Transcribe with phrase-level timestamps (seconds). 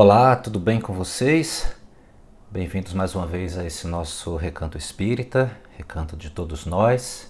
[0.00, 1.74] Olá, tudo bem com vocês?
[2.52, 7.28] Bem-vindos mais uma vez a esse nosso recanto espírita, recanto de todos nós.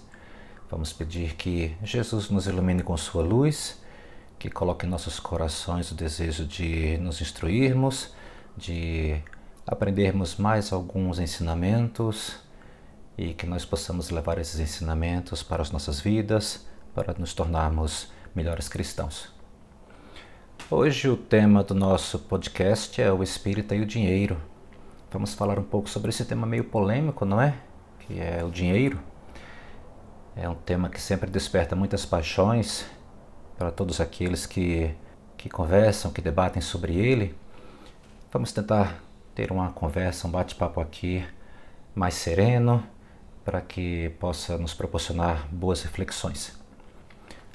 [0.70, 3.82] Vamos pedir que Jesus nos ilumine com sua luz,
[4.38, 8.12] que coloque em nossos corações o desejo de nos instruirmos,
[8.54, 9.18] de
[9.66, 12.36] aprendermos mais alguns ensinamentos
[13.16, 18.68] e que nós possamos levar esses ensinamentos para as nossas vidas, para nos tornarmos melhores
[18.68, 19.37] cristãos.
[20.70, 24.36] Hoje o tema do nosso podcast é o espírita e o dinheiro.
[25.10, 27.54] Vamos falar um pouco sobre esse tema meio polêmico, não é?
[28.00, 29.00] Que é o dinheiro.
[30.36, 32.84] É um tema que sempre desperta muitas paixões
[33.56, 34.94] para todos aqueles que,
[35.38, 37.34] que conversam, que debatem sobre ele.
[38.30, 39.02] Vamos tentar
[39.34, 41.26] ter uma conversa, um bate-papo aqui
[41.94, 42.84] mais sereno,
[43.42, 46.60] para que possa nos proporcionar boas reflexões.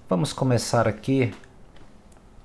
[0.10, 1.32] Vamos começar aqui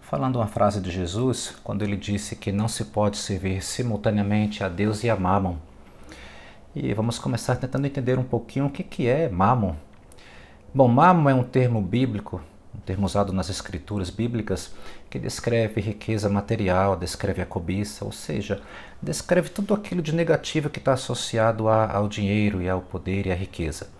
[0.08, 4.68] falando uma frase de Jesus, quando ele disse que não se pode servir simultaneamente a
[4.68, 5.58] Deus e a Mammon.
[6.74, 9.76] E vamos começar tentando entender um pouquinho o que, que é Mammon.
[10.72, 12.40] Bom, Mammon é um termo bíblico,
[12.74, 14.74] um termo usado nas escrituras bíblicas,
[15.10, 18.62] que descreve riqueza material, descreve a cobiça, ou seja,
[19.02, 23.34] descreve tudo aquilo de negativo que está associado ao dinheiro e ao poder e à
[23.34, 23.90] riqueza.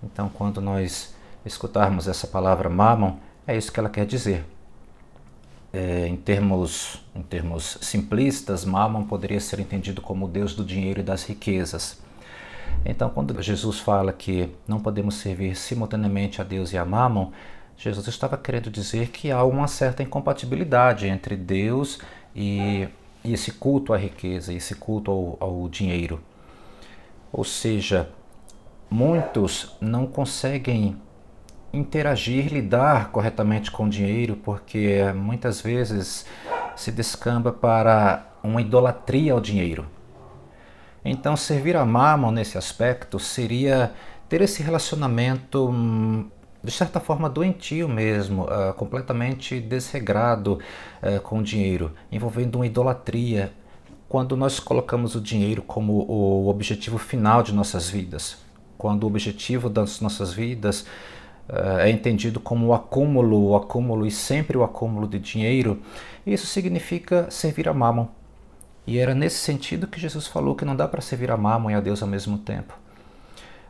[0.00, 1.12] Então, quando nós
[1.44, 4.44] escutarmos essa palavra Mammon, é isso que ela quer dizer
[5.76, 11.00] é, em, termos, em termos simplistas, Mammon poderia ser entendido como o deus do dinheiro
[11.00, 12.00] e das riquezas.
[12.82, 17.30] Então, quando Jesus fala que não podemos servir simultaneamente a Deus e a Mammon,
[17.76, 21.98] Jesus estava querendo dizer que há uma certa incompatibilidade entre Deus
[22.34, 22.88] e,
[23.22, 26.22] e esse culto à riqueza, esse culto ao, ao dinheiro.
[27.30, 28.08] Ou seja,
[28.88, 30.96] muitos não conseguem
[31.76, 36.26] interagir, lidar corretamente com o dinheiro, porque muitas vezes
[36.74, 39.86] se descamba para uma idolatria ao dinheiro.
[41.04, 43.92] Então, servir a Mammon nesse aspecto seria
[44.28, 46.28] ter esse relacionamento, hum,
[46.62, 50.58] de certa forma, doentio mesmo, uh, completamente desregrado
[51.02, 53.52] uh, com o dinheiro, envolvendo uma idolatria,
[54.08, 58.38] quando nós colocamos o dinheiro como o objetivo final de nossas vidas,
[58.78, 60.86] quando o objetivo das nossas vidas
[61.48, 65.80] é entendido como o acúmulo, o acúmulo e sempre o acúmulo de dinheiro,
[66.26, 68.08] isso significa servir a Mammon.
[68.86, 71.74] E era nesse sentido que Jesus falou que não dá para servir a Mammon e
[71.74, 72.74] a Deus ao mesmo tempo.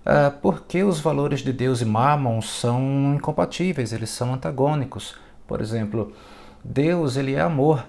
[0.07, 5.17] Uh, porque os valores de Deus e Mammon são incompatíveis, eles são antagônicos.
[5.47, 6.13] Por exemplo,
[6.63, 7.85] Deus ele é amor,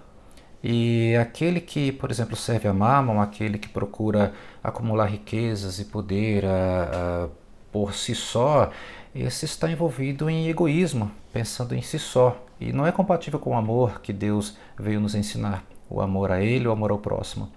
[0.63, 4.33] e aquele que, por exemplo, serve a Mammon, aquele que procura
[4.63, 7.31] acumular riquezas e poder uh, uh,
[7.71, 8.71] por si só,
[9.13, 13.57] esse está envolvido em egoísmo, pensando em si só, e não é compatível com o
[13.57, 17.51] amor que Deus veio nos ensinar, o amor a Ele, o amor ao próximo.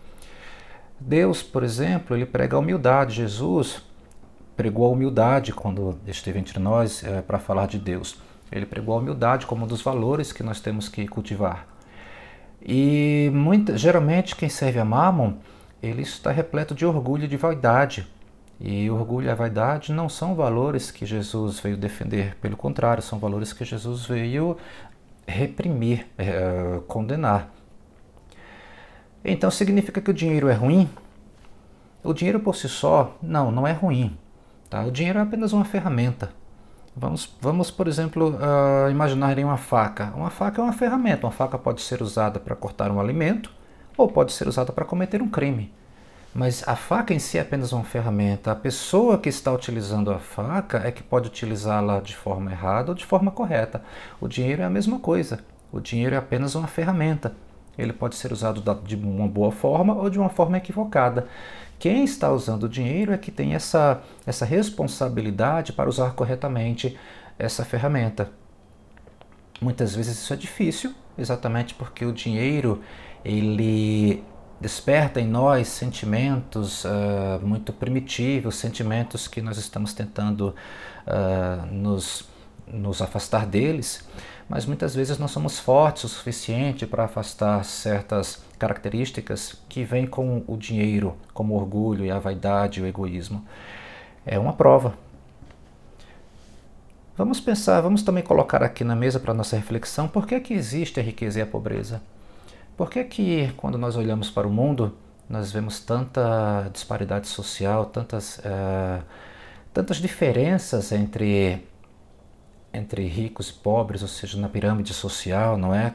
[1.01, 3.15] Deus, por exemplo, ele prega a humildade.
[3.15, 3.83] Jesus
[4.55, 8.19] pregou a humildade quando esteve entre nós é, para falar de Deus.
[8.53, 11.67] Ele pregou a humildade como um dos valores que nós temos que cultivar.
[12.61, 13.33] E
[13.75, 15.39] geralmente quem serve a Mammon,
[15.83, 18.07] ele está repleto de orgulho e de vaidade.
[18.61, 23.19] E orgulho e a vaidade não são valores que Jesus veio defender, pelo contrário, são
[23.19, 24.57] valores que Jesus veio
[25.27, 27.49] reprimir, é, condenar.
[29.25, 30.91] Então significa que o dinheiro é ruim?
[32.05, 34.17] O dinheiro por si só, não, não é ruim.
[34.69, 34.85] Tá?
[34.85, 36.31] O dinheiro é apenas uma ferramenta.
[36.95, 40.13] Vamos, vamos por exemplo, uh, imaginar uma faca.
[40.15, 41.27] Uma faca é uma ferramenta.
[41.27, 43.51] Uma faca pode ser usada para cortar um alimento
[43.97, 45.73] ou pode ser usada para cometer um crime.
[46.33, 48.53] Mas a faca em si é apenas uma ferramenta.
[48.53, 52.95] A pessoa que está utilizando a faca é que pode utilizá-la de forma errada ou
[52.95, 53.83] de forma correta.
[54.21, 55.41] O dinheiro é a mesma coisa.
[55.73, 57.35] O dinheiro é apenas uma ferramenta.
[57.77, 61.27] Ele pode ser usado de uma boa forma ou de uma forma equivocada.
[61.79, 66.97] Quem está usando o dinheiro é que tem essa, essa responsabilidade para usar corretamente
[67.39, 68.31] essa ferramenta.
[69.61, 72.83] Muitas vezes isso é difícil, exatamente porque o dinheiro
[73.25, 74.23] ele
[74.61, 80.55] desperta em nós sentimentos uh, muito primitivos, sentimentos que nós estamos tentando
[81.07, 82.29] uh, nos,
[82.67, 84.07] nos afastar deles,
[84.49, 90.45] mas muitas vezes não somos fortes o suficiente para afastar certas características que vêm com
[90.47, 93.45] o dinheiro, como o orgulho e a vaidade o egoísmo.
[94.27, 94.95] É uma prova.
[97.17, 101.01] Vamos pensar, vamos também colocar aqui na mesa para nossa reflexão por que, que existe
[101.01, 102.03] a riqueza e a pobreza.
[102.81, 104.97] Por que que quando nós olhamos para o mundo
[105.29, 109.05] nós vemos tanta disparidade social, tantas, uh,
[109.71, 111.63] tantas diferenças entre,
[112.73, 115.93] entre ricos e pobres, ou seja, na pirâmide social, não é?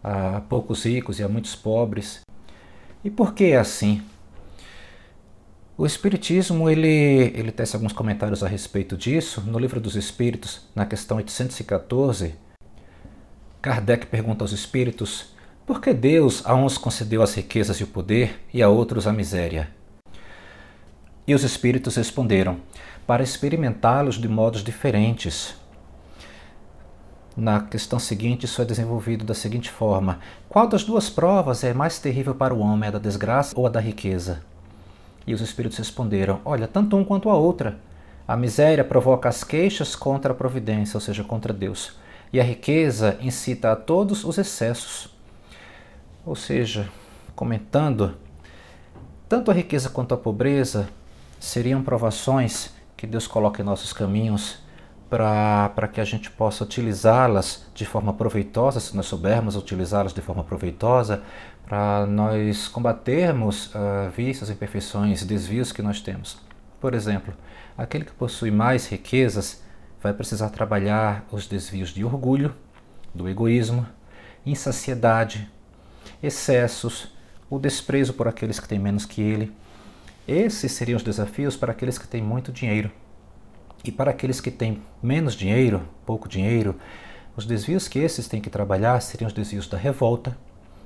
[0.00, 2.20] a poucos ricos e a muitos pobres.
[3.02, 4.00] E por que é assim?
[5.76, 9.40] O Espiritismo ele, ele tece alguns comentários a respeito disso.
[9.40, 12.36] No Livro dos Espíritos, na questão 814,
[13.60, 15.39] Kardec pergunta aos espíritos
[15.70, 19.12] por que Deus a uns concedeu as riquezas e o poder e a outros a
[19.12, 19.68] miséria?
[21.24, 22.56] E os espíritos responderam:
[23.06, 25.54] para experimentá-los de modos diferentes.
[27.36, 30.18] Na questão seguinte, isso é desenvolvido da seguinte forma:
[30.48, 33.70] Qual das duas provas é mais terrível para o homem, a da desgraça ou a
[33.70, 34.40] da riqueza?
[35.24, 37.78] E os espíritos responderam: Olha, tanto um quanto a outra.
[38.26, 41.92] A miséria provoca as queixas contra a providência, ou seja, contra Deus.
[42.32, 45.19] E a riqueza incita a todos os excessos.
[46.24, 46.88] Ou seja,
[47.34, 48.16] comentando,
[49.28, 50.88] tanto a riqueza quanto a pobreza
[51.38, 54.58] seriam provações que Deus coloca em nossos caminhos
[55.08, 60.44] para que a gente possa utilizá-las de forma proveitosa, se nós soubermos utilizá-las de forma
[60.44, 61.22] proveitosa,
[61.64, 66.38] para nós combatermos uh, vícios, imperfeições, desvios que nós temos.
[66.80, 67.34] Por exemplo,
[67.76, 69.62] aquele que possui mais riquezas
[70.02, 72.54] vai precisar trabalhar os desvios de orgulho,
[73.14, 73.86] do egoísmo,
[74.46, 75.50] insaciedade,
[76.22, 77.08] excessos,
[77.48, 79.52] o desprezo por aqueles que têm menos que ele.
[80.26, 82.90] Esses seriam os desafios para aqueles que têm muito dinheiro.
[83.84, 86.76] E para aqueles que têm menos dinheiro, pouco dinheiro,
[87.36, 90.36] os desvios que esses têm que trabalhar seriam os desvios da revolta,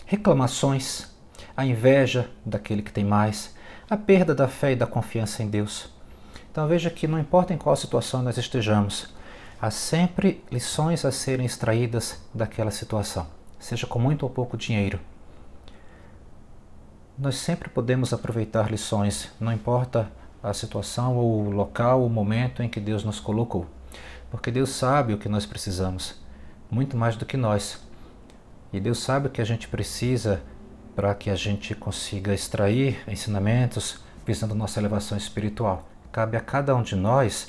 [0.07, 1.09] reclamações,
[1.57, 3.55] a inveja daquele que tem mais,
[3.91, 5.89] a perda da fé e da confiança em Deus.
[6.51, 9.13] Então veja que não importa em qual situação nós estejamos,
[9.61, 13.27] há sempre lições a serem extraídas daquela situação,
[13.59, 15.01] seja com muito ou pouco dinheiro.
[17.17, 20.11] Nós sempre podemos aproveitar lições, não importa
[20.43, 23.67] a situação ou o local, o momento em que Deus nos colocou.
[24.33, 26.21] Porque Deus sabe o que nós precisamos,
[26.69, 27.81] muito mais do que nós.
[28.73, 30.43] E Deus sabe o que a gente precisa
[30.97, 35.89] para que a gente consiga extrair ensinamentos visando nossa elevação espiritual.
[36.11, 37.49] Cabe a cada um de nós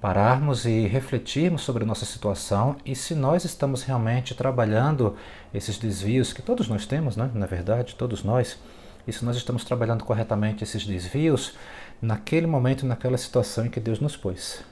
[0.00, 5.16] pararmos e refletirmos sobre nossa situação e se nós estamos realmente trabalhando
[5.52, 7.28] esses desvios que todos nós temos, né?
[7.34, 8.58] na verdade, todos nós,
[9.06, 11.54] e se nós estamos trabalhando corretamente esses desvios
[12.00, 14.62] naquele momento, naquela situação em que Deus nos pôs.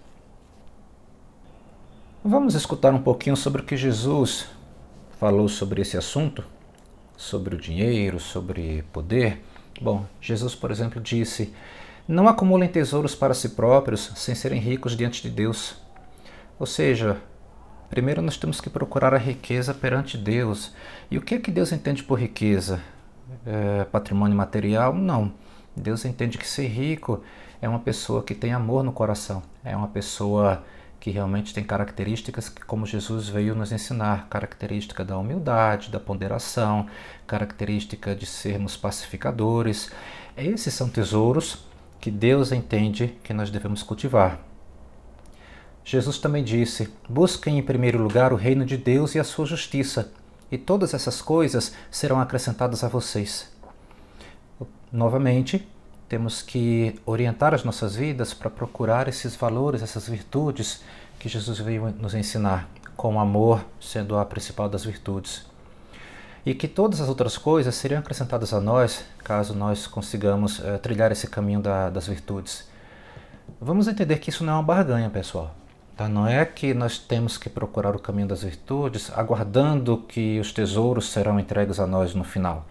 [2.23, 4.47] Vamos escutar um pouquinho sobre o que Jesus
[5.21, 6.45] falou sobre esse assunto,
[7.15, 9.43] sobre o dinheiro, sobre poder.
[9.81, 11.55] Bom, Jesus, por exemplo, disse:
[12.09, 15.77] Não acumulem tesouros para si próprios sem serem ricos diante de Deus.
[16.59, 17.19] Ou seja,
[17.89, 20.73] primeiro nós temos que procurar a riqueza perante Deus.
[21.11, 22.81] E o que é que Deus entende por riqueza?
[23.47, 24.95] É, patrimônio material?
[24.95, 25.33] Não.
[25.77, 27.23] Deus entende que ser rico
[27.63, 30.65] é uma pessoa que tem amor no coração, é uma pessoa
[30.99, 36.87] que realmente tem características que, como Jesus veio nos ensinar, característica da humildade, da ponderação,
[37.27, 39.91] característica de sermos pacificadores.
[40.37, 41.65] Esses são tesouros
[42.01, 44.39] que Deus entende que nós devemos cultivar.
[45.83, 50.13] Jesus também disse: Busquem em primeiro lugar o reino de Deus e a sua justiça,
[50.51, 53.51] e todas essas coisas serão acrescentadas a vocês.
[54.93, 55.67] Novamente,
[56.09, 60.83] temos que orientar as nossas vidas para procurar esses valores, essas virtudes
[61.21, 65.47] que Jesus veio nos ensinar, com amor sendo a principal das virtudes.
[66.45, 71.13] E que todas as outras coisas seriam acrescentadas a nós caso nós consigamos uh, trilhar
[71.13, 72.69] esse caminho da, das virtudes.
[73.61, 75.55] Vamos entender que isso não é uma barganha, pessoal.
[76.01, 76.09] Tá?
[76.09, 81.11] Não é que nós temos que procurar o caminho das virtudes aguardando que os tesouros
[81.11, 82.67] serão entregues a nós no final.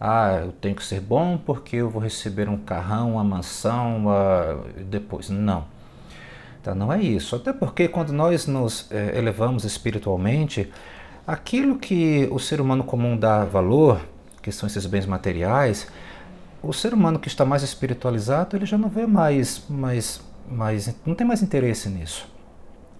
[0.00, 4.82] Ah, eu tenho que ser bom porque eu vou receber um carrão, uma mansão, uh,
[4.82, 5.28] depois.
[5.28, 5.66] Não.
[6.62, 7.36] Tá, não é isso.
[7.36, 10.72] Até porque quando nós nos é, elevamos espiritualmente,
[11.26, 14.00] aquilo que o ser humano comum dá valor,
[14.40, 15.86] que são esses bens materiais,
[16.62, 21.14] o ser humano que está mais espiritualizado, ele já não vê mais, mais, mais não
[21.14, 22.32] tem mais interesse nisso.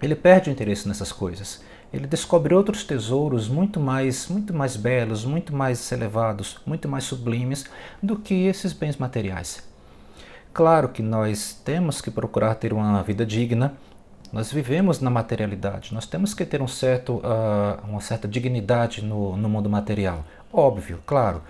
[0.02, 1.62] Ele perde o interesse nessas coisas
[1.94, 7.66] ele descobre outros tesouros muito mais, muito mais belos, muito mais elevados, muito mais sublimes
[8.02, 9.62] do que esses bens materiais.
[10.52, 13.74] Claro que nós temos que procurar ter uma vida digna.
[14.32, 15.94] Nós vivemos na materialidade.
[15.94, 20.24] Nós temos que ter um certo, uh, uma certa dignidade no, no mundo material.
[20.52, 21.42] Óbvio, claro.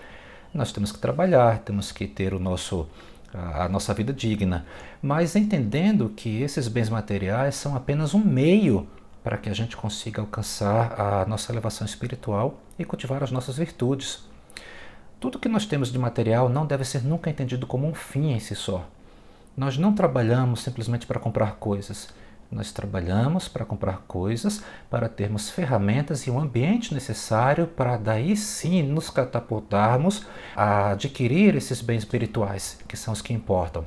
[0.52, 2.86] Nós temos que trabalhar, temos que ter o nosso
[3.34, 4.64] a nossa vida digna,
[5.02, 8.88] mas entendendo que esses bens materiais são apenas um meio
[9.22, 14.22] para que a gente consiga alcançar a nossa elevação espiritual e cultivar as nossas virtudes.
[15.18, 18.38] Tudo que nós temos de material não deve ser nunca entendido como um fim em
[18.38, 18.86] si só.
[19.56, 22.08] Nós não trabalhamos simplesmente para comprar coisas.
[22.54, 28.80] Nós trabalhamos para comprar coisas, para termos ferramentas e um ambiente necessário para daí sim
[28.82, 33.84] nos catapultarmos a adquirir esses bens espirituais, que são os que importam.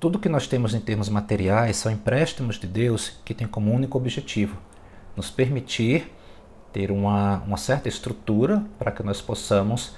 [0.00, 3.98] Tudo que nós temos em termos materiais são empréstimos de Deus que têm como único
[3.98, 4.56] objetivo
[5.14, 6.10] nos permitir
[6.72, 9.94] ter uma, uma certa estrutura para que nós possamos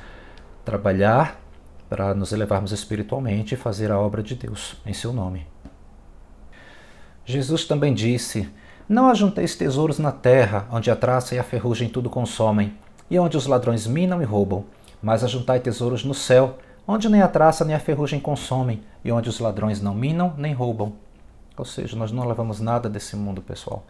[0.65, 1.41] trabalhar
[1.89, 5.52] para nos elevarmos espiritualmente e fazer a obra de Deus em seu nome.
[7.33, 8.49] Jesus também disse:
[8.89, 12.75] Não ajunteis tesouros na terra, onde a traça e a ferrugem tudo consomem,
[13.11, 14.65] e onde os ladrões minam e roubam,
[15.03, 19.29] mas ajuntai tesouros no céu, onde nem a traça nem a ferrugem consomem, e onde
[19.29, 20.93] os ladrões não minam nem roubam.
[21.57, 23.85] Ou seja, nós não levamos nada desse mundo, pessoal.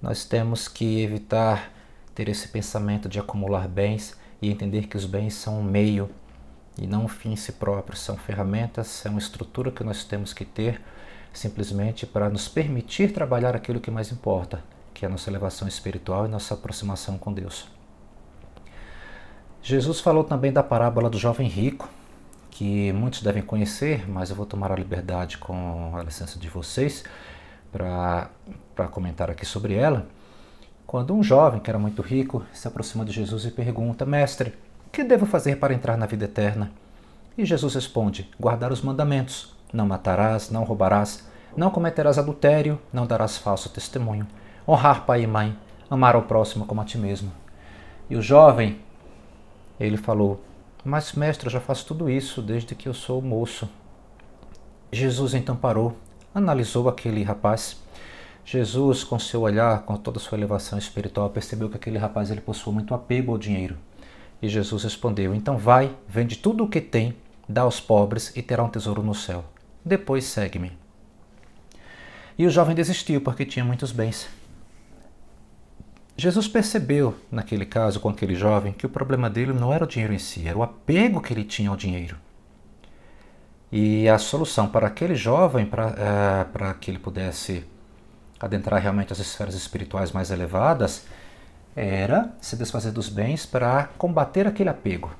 [0.00, 1.72] Nós temos que evitar
[2.14, 6.08] ter esse pensamento de acumular bens e entender que os bens são um meio
[6.80, 10.32] e não um fim em si próprio, são ferramentas, são uma estrutura que nós temos
[10.32, 10.80] que ter
[11.32, 16.26] simplesmente para nos permitir trabalhar aquilo que mais importa, que é a nossa elevação espiritual
[16.26, 17.68] e nossa aproximação com Deus.
[19.62, 21.88] Jesus falou também da parábola do jovem rico,
[22.50, 27.04] que muitos devem conhecer, mas eu vou tomar a liberdade com a licença de vocês
[27.70, 28.30] para
[28.90, 30.06] comentar aqui sobre ela.
[30.86, 34.54] Quando um jovem que era muito rico se aproxima de Jesus e pergunta: Mestre,
[34.86, 36.72] o que devo fazer para entrar na vida eterna?
[37.36, 39.54] E Jesus responde: Guardar os mandamentos.
[39.72, 44.26] Não matarás, não roubarás, não cometerás adultério, não darás falso testemunho.
[44.66, 45.58] Honrar pai e mãe,
[45.90, 47.30] amar ao próximo como a ti mesmo.
[48.08, 48.80] E o jovem,
[49.78, 50.42] ele falou:
[50.82, 53.68] Mas, mestre, eu já faço tudo isso desde que eu sou moço.
[54.90, 55.96] Jesus então parou,
[56.34, 57.76] analisou aquele rapaz.
[58.42, 62.40] Jesus, com seu olhar, com toda a sua elevação espiritual, percebeu que aquele rapaz ele
[62.40, 63.76] possuía muito apego ao dinheiro.
[64.40, 67.14] E Jesus respondeu: Então vai, vende tudo o que tem,
[67.46, 69.44] dá aos pobres e terá um tesouro no céu
[69.88, 70.72] depois segue-me.
[72.38, 74.28] E o jovem desistiu porque tinha muitos bens.
[76.16, 80.12] Jesus percebeu, naquele caso, com aquele jovem, que o problema dele não era o dinheiro
[80.12, 82.16] em si, era o apego que ele tinha ao dinheiro.
[83.70, 87.64] E a solução para aquele jovem, para, uh, que ele pudesse
[88.40, 91.06] adentrar realmente as esferas espirituais mais elevadas,
[91.76, 95.14] era se desfazer dos bens para combater aquele apego.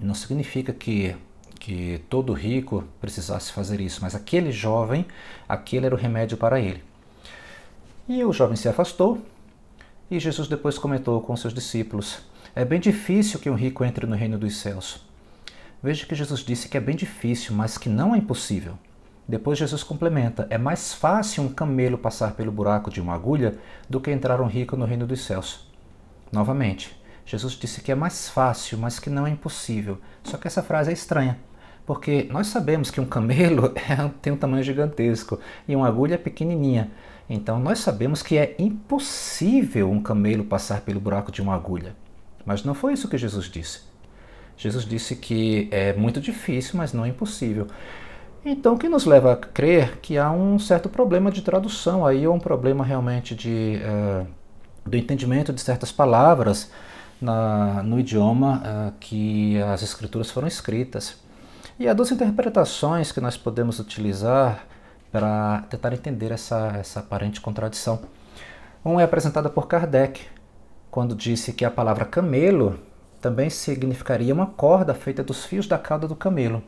[0.00, 1.16] Não significa que
[1.58, 5.06] que todo rico precisasse fazer isso, mas aquele jovem,
[5.48, 6.82] aquele era o remédio para ele.
[8.08, 9.18] E o jovem se afastou,
[10.10, 12.20] e Jesus depois comentou com seus discípulos:
[12.54, 15.06] É bem difícil que um rico entre no reino dos céus.
[15.82, 18.78] Veja que Jesus disse que é bem difícil, mas que não é impossível.
[19.28, 24.00] Depois Jesus complementa: É mais fácil um camelo passar pelo buraco de uma agulha do
[24.00, 25.68] que entrar um rico no reino dos céus.
[26.32, 29.98] Novamente, Jesus disse que é mais fácil, mas que não é impossível.
[30.24, 31.38] Só que essa frase é estranha,
[31.88, 36.18] porque nós sabemos que um camelo é, tem um tamanho gigantesco e uma agulha é
[36.18, 36.90] pequenininha.
[37.30, 41.96] Então nós sabemos que é impossível um camelo passar pelo buraco de uma agulha.
[42.44, 43.80] Mas não foi isso que Jesus disse.
[44.54, 47.66] Jesus disse que é muito difícil, mas não é impossível.
[48.44, 52.26] Então, o que nos leva a crer que há um certo problema de tradução aí,
[52.26, 54.26] ou um problema realmente de, uh,
[54.84, 56.70] do entendimento de certas palavras
[57.18, 61.26] na, no idioma uh, que as escrituras foram escritas.
[61.80, 64.66] E há duas interpretações que nós podemos utilizar
[65.12, 68.00] para tentar entender essa, essa aparente contradição.
[68.84, 70.26] Uma é apresentada por Kardec,
[70.90, 72.80] quando disse que a palavra camelo
[73.20, 76.64] também significaria uma corda feita dos fios da cauda do camelo.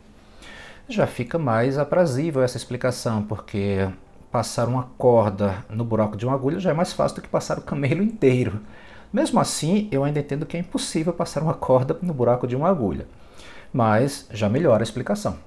[0.88, 3.88] Já fica mais aprazível essa explicação, porque
[4.30, 7.58] passar uma corda no buraco de uma agulha já é mais fácil do que passar
[7.58, 8.60] o camelo inteiro.
[9.12, 12.68] Mesmo assim, eu ainda entendo que é impossível passar uma corda no buraco de uma
[12.68, 13.08] agulha,
[13.72, 15.38] mas já melhora a explicação.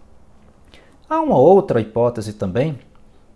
[1.10, 2.80] Há uma outra hipótese também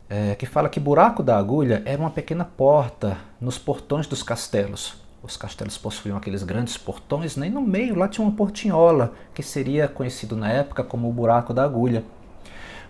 [0.10, 4.96] é, que fala que buraco da agulha era uma pequena porta nos portões dos castelos.
[5.22, 7.48] Os castelos possuíam aqueles grandes portões, né?
[7.48, 11.54] e no meio lá tinha uma portinhola, que seria conhecido na época como o buraco
[11.54, 12.04] da agulha.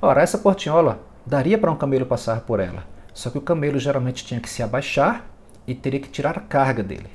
[0.01, 4.23] Ora, essa portinhola daria para um camelo passar por ela, só que o camelo geralmente
[4.23, 5.25] tinha que se abaixar
[5.65, 7.09] e teria que tirar a carga dele.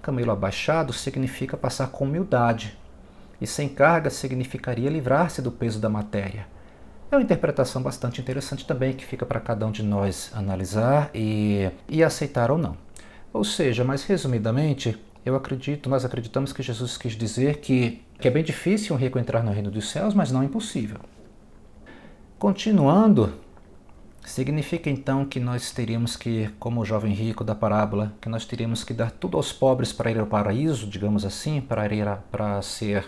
[0.00, 2.78] Camelo abaixado significa passar com humildade,
[3.40, 6.46] e sem carga significaria livrar-se do peso da matéria.
[7.10, 11.70] É uma interpretação bastante interessante também que fica para cada um de nós analisar e,
[11.88, 12.76] e aceitar ou não.
[13.32, 18.30] Ou seja, mais resumidamente, eu acredito, nós acreditamos que Jesus quis dizer que, que é
[18.30, 20.98] bem difícil um rico entrar no reino dos céus, mas não é impossível.
[22.38, 23.32] Continuando
[24.24, 28.82] Significa então que nós teríamos que, como o jovem rico da parábola, que nós teríamos
[28.82, 32.60] que dar tudo aos pobres para ir ao paraíso, digamos assim, para ir a, para
[32.62, 33.04] ser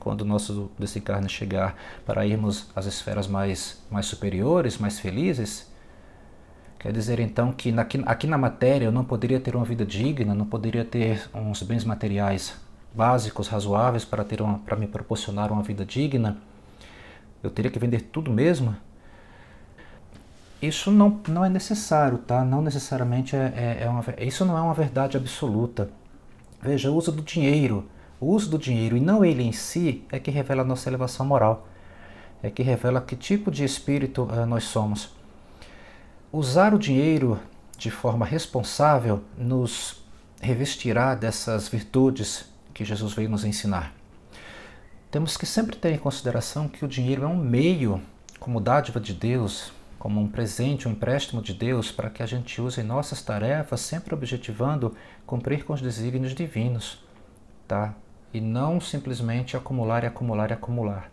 [0.00, 5.70] quando o nosso desencarne chegar, para irmos às esferas mais mais superiores, mais felizes?
[6.80, 7.74] Quer dizer então que
[8.06, 11.84] aqui, na matéria eu não poderia ter uma vida digna, não poderia ter uns bens
[11.84, 12.54] materiais
[12.94, 16.38] básicos, razoáveis para ter uma, para me proporcionar uma vida digna.
[17.42, 18.74] Eu teria que vender tudo mesmo?
[20.62, 22.44] Isso não, não é necessário, tá?
[22.44, 25.90] Não necessariamente é, é, é uma, isso não é uma verdade absoluta.
[26.62, 27.86] Veja, o uso do dinheiro,
[28.20, 31.24] o uso do dinheiro e não ele em si é que revela a nossa elevação
[31.24, 31.66] moral,
[32.42, 35.10] é que revela que tipo de espírito uh, nós somos.
[36.30, 37.40] Usar o dinheiro
[37.78, 40.04] de forma responsável nos
[40.40, 43.92] revestirá dessas virtudes que Jesus veio nos ensinar.
[45.10, 48.00] Temos que sempre ter em consideração que o dinheiro é um meio,
[48.38, 52.60] como dádiva de Deus, como um presente, um empréstimo de Deus, para que a gente
[52.60, 54.94] use em nossas tarefas, sempre objetivando
[55.26, 57.02] cumprir com os desígnios divinos,
[57.66, 57.94] tá?
[58.32, 61.10] E não simplesmente acumular e acumular e acumular.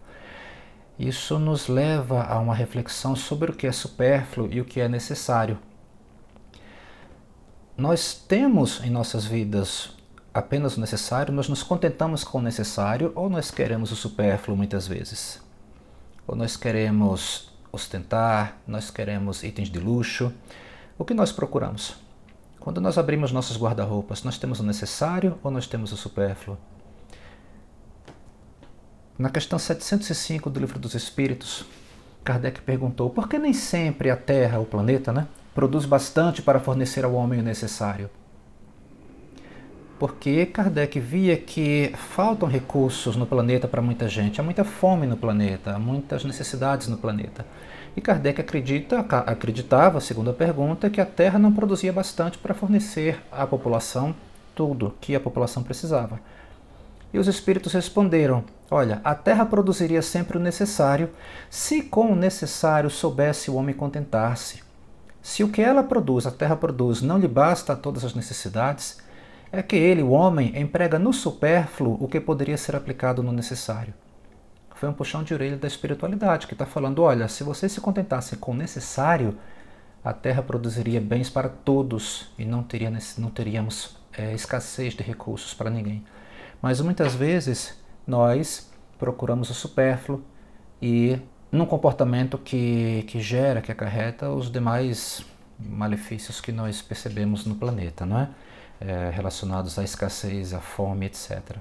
[0.99, 4.87] Isso nos leva a uma reflexão sobre o que é supérfluo e o que é
[4.87, 5.59] necessário.
[7.77, 9.95] Nós temos em nossas vidas
[10.33, 14.87] apenas o necessário, nós nos contentamos com o necessário ou nós queremos o supérfluo muitas
[14.87, 15.41] vezes?
[16.27, 20.33] Ou nós queremos ostentar, nós queremos itens de luxo?
[20.97, 21.95] O que nós procuramos?
[22.59, 26.57] Quando nós abrimos nossos guarda-roupas, nós temos o necessário ou nós temos o supérfluo?
[29.17, 31.65] Na questão 705 do Livro dos Espíritos,
[32.23, 37.03] Kardec perguntou por que nem sempre a Terra, o planeta, né, produz bastante para fornecer
[37.03, 38.11] ao homem o necessário?
[39.97, 45.17] Porque Kardec via que faltam recursos no planeta para muita gente, há muita fome no
[45.17, 47.43] planeta, há muitas necessidades no planeta.
[47.95, 53.19] E Kardec acredita, acreditava, segundo a pergunta, que a Terra não produzia bastante para fornecer
[53.31, 54.15] à população
[54.53, 56.19] tudo que a população precisava.
[57.11, 61.09] E os espíritos responderam: Olha, a terra produziria sempre o necessário,
[61.49, 64.61] se com o necessário soubesse o homem contentar-se.
[65.21, 68.97] Se o que ela produz, a terra produz, não lhe basta a todas as necessidades,
[69.51, 73.93] é que ele, o homem, emprega no supérfluo o que poderia ser aplicado no necessário.
[74.75, 78.37] Foi um puxão de orelha da espiritualidade que está falando: olha, se vocês se contentassem
[78.37, 79.37] com o necessário,
[80.03, 85.53] a terra produziria bens para todos e não, teria, não teríamos é, escassez de recursos
[85.53, 86.03] para ninguém.
[86.61, 87.77] Mas muitas vezes
[88.07, 90.23] nós procuramos o supérfluo
[90.81, 91.19] e
[91.51, 95.25] num comportamento que, que gera, que acarreta os demais
[95.59, 98.29] malefícios que nós percebemos no planeta, não é?
[98.79, 101.57] é relacionados à escassez, à fome, etc.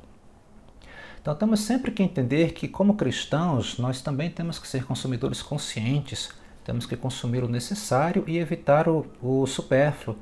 [1.20, 6.30] Então temos sempre que entender que, como cristãos, nós também temos que ser consumidores conscientes,
[6.64, 10.16] temos que consumir o necessário e evitar o, o supérfluo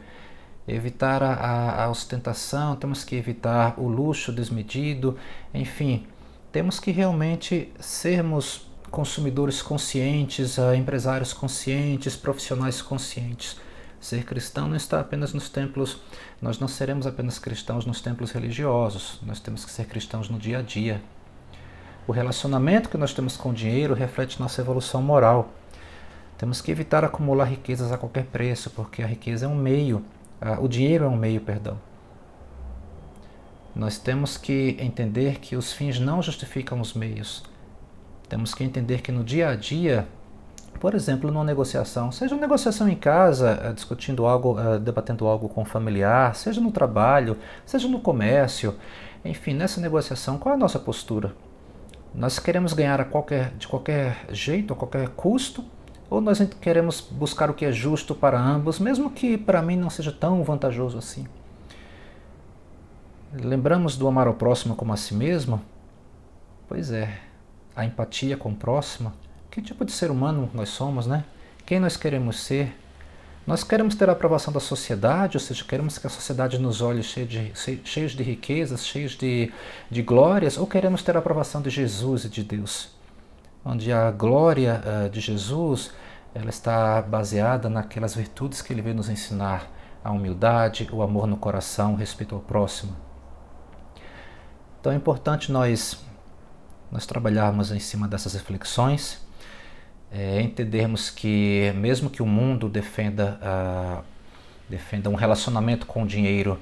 [0.66, 5.16] evitar a, a, ostentação, temos que evitar o luxo desmedido,
[5.52, 6.06] enfim,
[6.54, 13.56] temos que realmente sermos consumidores conscientes, uh, empresários conscientes, profissionais conscientes.
[14.00, 16.00] Ser cristão não está apenas nos templos,
[16.40, 20.60] nós não seremos apenas cristãos nos templos religiosos, nós temos que ser cristãos no dia
[20.60, 21.02] a dia.
[22.06, 25.52] O relacionamento que nós temos com o dinheiro reflete nossa evolução moral.
[26.38, 30.04] Temos que evitar acumular riquezas a qualquer preço, porque a riqueza é um meio
[30.46, 31.78] ah, o dinheiro é um meio, perdão.
[33.74, 37.42] Nós temos que entender que os fins não justificam os meios.
[38.28, 40.06] Temos que entender que no dia a dia,
[40.78, 45.48] por exemplo, numa negociação, seja uma negociação em casa, eh, discutindo algo, eh, debatendo algo
[45.48, 48.76] com um familiar, seja no trabalho, seja no comércio,
[49.24, 51.34] enfim, nessa negociação, qual é a nossa postura?
[52.14, 55.64] Nós queremos ganhar a qualquer, de qualquer jeito, a qualquer custo,
[56.08, 59.90] ou nós queremos buscar o que é justo para ambos, mesmo que para mim não
[59.90, 61.26] seja tão vantajoso assim?
[63.42, 65.60] Lembramos do amar ao próximo como a si mesmo?
[66.68, 67.18] Pois é,
[67.74, 69.12] a empatia com o próximo.
[69.50, 71.24] Que tipo de ser humano nós somos, né?
[71.66, 72.76] Quem nós queremos ser?
[73.46, 77.02] Nós queremos ter a aprovação da sociedade, ou seja, queremos que a sociedade nos olhe
[77.02, 77.52] cheio de,
[77.84, 79.52] cheios de riquezas, cheios de,
[79.90, 82.94] de glórias, ou queremos ter a aprovação de Jesus e de Deus?
[83.64, 85.90] onde a glória uh, de Jesus
[86.34, 89.70] ela está baseada naquelas virtudes que ele veio nos ensinar,
[90.02, 92.94] a humildade, o amor no coração, o respeito ao próximo.
[94.84, 95.98] Então é importante nós
[96.92, 99.18] nós trabalharmos em cima dessas reflexões,
[100.12, 104.04] é, entendermos que mesmo que o mundo defenda uh,
[104.68, 106.60] defenda um relacionamento com o dinheiro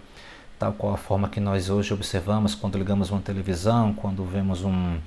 [0.56, 5.00] tal qual a forma que nós hoje observamos quando ligamos uma televisão, quando vemos um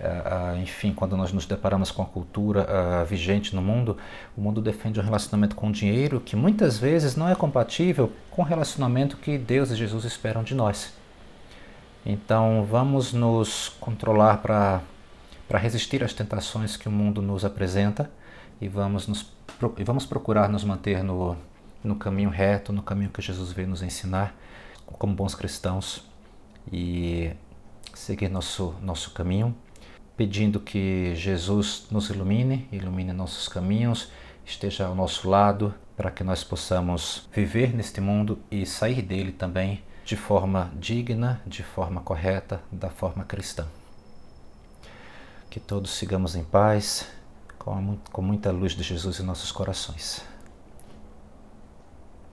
[0.00, 3.96] Uh, enfim, quando nós nos deparamos com a cultura uh, vigente no mundo,
[4.36, 8.42] o mundo defende um relacionamento com o dinheiro que muitas vezes não é compatível com
[8.42, 10.92] o relacionamento que Deus e Jesus esperam de nós.
[12.06, 14.82] Então, vamos nos controlar para
[15.58, 18.10] resistir às tentações que o mundo nos apresenta
[18.60, 19.32] e vamos, nos,
[19.78, 21.34] e vamos procurar nos manter no,
[21.82, 24.36] no caminho reto, no caminho que Jesus veio nos ensinar,
[24.84, 26.04] como bons cristãos,
[26.70, 27.32] e
[27.94, 29.54] seguir nosso, nosso caminho,
[30.14, 34.10] pedindo que Jesus nos ilumine, ilumine nossos caminhos,
[34.44, 39.82] esteja ao nosso lado, para que nós possamos viver neste mundo e sair dele também
[40.04, 43.66] de forma digna, de forma correta, da forma cristã.
[45.48, 47.08] Que todos sigamos em paz,
[47.58, 50.33] com, com muita luz de Jesus em nossos corações.